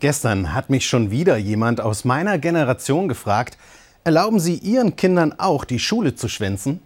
[0.00, 3.58] Gestern hat mich schon wieder jemand aus meiner Generation gefragt,
[4.02, 6.80] erlauben Sie Ihren Kindern auch, die Schule zu schwänzen?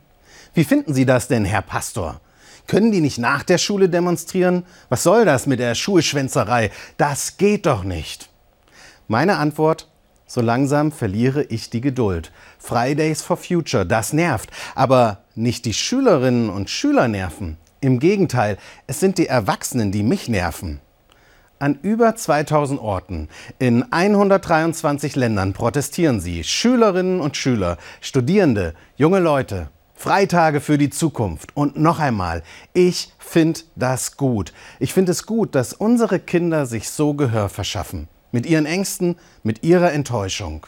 [0.52, 2.20] Wie finden Sie das denn, Herr Pastor?
[2.66, 4.64] Können die nicht nach der Schule demonstrieren?
[4.88, 6.72] Was soll das mit der Schulschwänzerei?
[6.96, 8.30] Das geht doch nicht.
[9.06, 9.88] Meine Antwort,
[10.26, 12.32] so langsam verliere ich die Geduld.
[12.58, 14.50] Fridays for Future, das nervt.
[14.74, 17.58] Aber nicht die Schülerinnen und Schüler nerven.
[17.80, 18.56] Im Gegenteil,
[18.88, 20.80] es sind die Erwachsenen, die mich nerven.
[21.64, 29.70] An über 2000 Orten in 123 Ländern protestieren sie, Schülerinnen und Schüler, Studierende, junge Leute,
[29.94, 31.56] Freitage für die Zukunft.
[31.56, 32.42] Und noch einmal,
[32.74, 34.52] ich finde das gut.
[34.78, 38.08] Ich finde es gut, dass unsere Kinder sich so Gehör verschaffen.
[38.30, 40.66] Mit ihren Ängsten, mit ihrer Enttäuschung.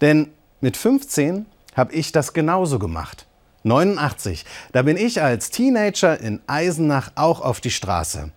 [0.00, 0.30] Denn
[0.62, 3.26] mit 15 habe ich das genauso gemacht.
[3.64, 8.32] 89, da bin ich als Teenager in Eisenach auch auf die Straße.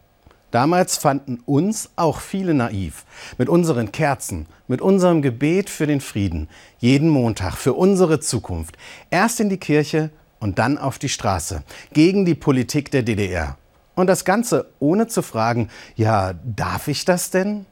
[0.51, 3.05] Damals fanden uns auch viele naiv.
[3.37, 8.77] Mit unseren Kerzen, mit unserem Gebet für den Frieden, jeden Montag, für unsere Zukunft.
[9.11, 13.57] Erst in die Kirche und dann auf die Straße, gegen die Politik der DDR.
[13.95, 17.65] Und das Ganze ohne zu fragen, ja, darf ich das denn?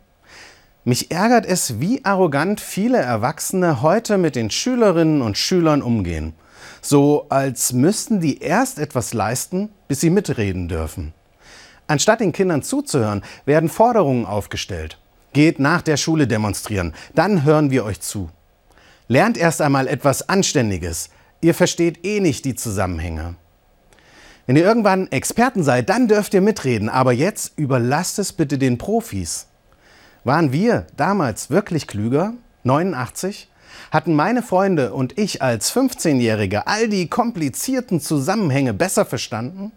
[0.83, 6.33] Mich ärgert es, wie arrogant viele Erwachsene heute mit den Schülerinnen und Schülern umgehen.
[6.81, 11.13] So als müssten die erst etwas leisten, bis sie mitreden dürfen.
[11.87, 14.99] Anstatt den Kindern zuzuhören, werden Forderungen aufgestellt.
[15.33, 18.29] Geht nach der Schule demonstrieren, dann hören wir euch zu.
[19.07, 21.09] Lernt erst einmal etwas Anständiges.
[21.41, 23.35] Ihr versteht eh nicht die Zusammenhänge.
[24.47, 28.77] Wenn ihr irgendwann Experten seid, dann dürft ihr mitreden, aber jetzt überlasst es bitte den
[28.77, 29.47] Profis.
[30.23, 32.33] Waren wir damals wirklich klüger?
[32.63, 33.49] 89?
[33.91, 39.71] Hatten meine Freunde und ich als 15-Jährige all die komplizierten Zusammenhänge besser verstanden?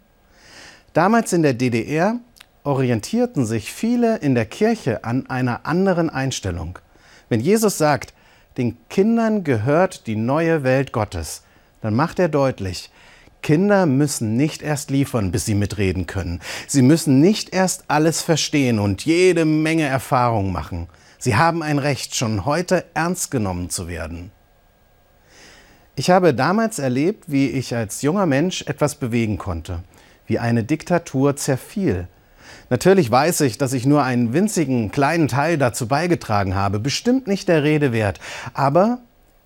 [0.93, 2.19] Damals in der DDR
[2.63, 6.79] orientierten sich viele in der Kirche an einer anderen Einstellung.
[7.29, 8.13] Wenn Jesus sagt,
[8.57, 11.43] den Kindern gehört die neue Welt Gottes,
[11.81, 12.91] dann macht er deutlich,
[13.41, 16.41] Kinder müssen nicht erst liefern, bis sie mitreden können.
[16.67, 20.87] Sie müssen nicht erst alles verstehen und jede Menge Erfahrung machen.
[21.17, 24.31] Sie haben ein Recht, schon heute ernst genommen zu werden.
[25.95, 29.83] Ich habe damals erlebt, wie ich als junger Mensch etwas bewegen konnte
[30.31, 32.07] wie eine Diktatur zerfiel.
[32.69, 37.49] Natürlich weiß ich, dass ich nur einen winzigen kleinen Teil dazu beigetragen habe, bestimmt nicht
[37.49, 38.21] der Rede wert,
[38.53, 38.99] aber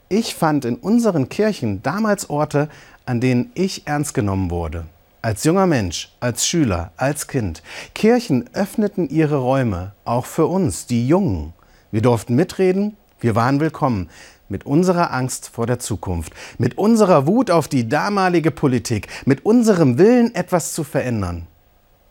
[0.09, 2.69] ich fand in unseren Kirchen damals Orte,
[3.07, 4.85] an denen ich ernst genommen wurde.
[5.23, 7.63] Als junger Mensch, als Schüler, als Kind.
[7.95, 11.53] Kirchen öffneten ihre Räume, auch für uns, die Jungen.
[11.91, 14.07] Wir durften mitreden, wir waren willkommen
[14.49, 19.97] mit unserer Angst vor der Zukunft, mit unserer Wut auf die damalige Politik, mit unserem
[19.97, 21.47] Willen, etwas zu verändern.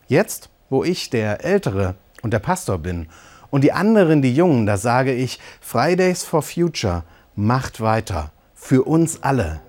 [0.07, 3.07] Jetzt, wo ich der Ältere und der Pastor bin
[3.51, 7.05] und die anderen die Jungen, da sage ich, Fridays for Future,
[7.37, 9.61] macht weiter, für uns alle.